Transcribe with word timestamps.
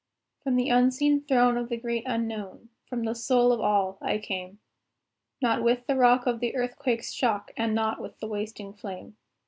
From 0.41 0.55
the 0.55 0.69
unseen 0.69 1.21
throne 1.23 1.57
of 1.57 1.69
the 1.69 1.77
Great 1.77 2.01
Unknown, 2.07 2.69
From 2.87 3.03
the 3.03 3.13
Soul 3.13 3.51
of 3.51 3.59
All, 3.59 3.99
I 4.01 4.17
came; 4.17 4.57
Not 5.43 5.63
with 5.63 5.85
the 5.85 5.95
rock 5.95 6.25
of 6.25 6.39
the 6.39 6.55
earthquake's 6.55 7.13
shock, 7.13 7.51
And 7.55 7.75
not 7.75 8.01
with 8.01 8.17
the 8.19 8.25
wasting 8.25 8.73
flame. 8.73 9.15